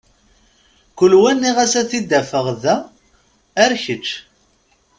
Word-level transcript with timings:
Kul 0.97 1.13
wa 1.21 1.31
nniɣ-as 1.35 1.73
ad 1.81 1.87
t-id-afeɣ 1.89 2.45
da 2.63 2.75
ar 3.63 3.71
kečč. 3.83 4.07